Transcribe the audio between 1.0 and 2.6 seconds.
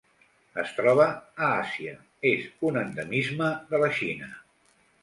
a Àsia: és